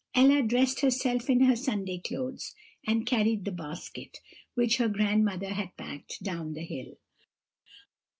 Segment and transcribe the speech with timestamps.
[0.15, 2.55] "Ella dressed herself in her Sunday clothes,
[2.87, 4.17] and carried the basket,
[4.55, 6.97] which her grandmother had packed, down the hill.